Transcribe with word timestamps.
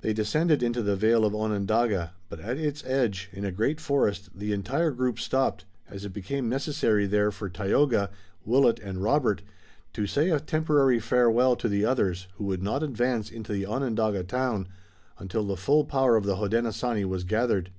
They 0.00 0.12
descended 0.12 0.64
into 0.64 0.82
the 0.82 0.96
vale 0.96 1.24
of 1.24 1.32
Onondaga, 1.32 2.14
but 2.28 2.40
at 2.40 2.58
its 2.58 2.84
edge, 2.84 3.30
in 3.32 3.44
a 3.44 3.52
great 3.52 3.78
forest, 3.80 4.30
the 4.34 4.52
entire 4.52 4.90
group 4.90 5.20
stopped, 5.20 5.64
as 5.88 6.04
it 6.04 6.12
became 6.12 6.48
necessary 6.48 7.06
there 7.06 7.30
for 7.30 7.48
Tayoga, 7.48 8.10
Willet 8.44 8.80
and 8.80 9.00
Robert 9.00 9.42
to 9.92 10.08
say 10.08 10.30
a 10.30 10.40
temporary 10.40 10.98
farewell 10.98 11.54
to 11.54 11.68
the 11.68 11.84
others 11.84 12.26
who 12.34 12.46
would 12.46 12.64
not 12.64 12.82
advance 12.82 13.30
into 13.30 13.52
the 13.52 13.64
Onondaga 13.64 14.24
town 14.24 14.66
until 15.20 15.44
the 15.44 15.56
full 15.56 15.84
power 15.84 16.16
of 16.16 16.24
the 16.24 16.34
Hodenosaunee 16.34 17.04
was 17.04 17.22
gathered. 17.22 17.70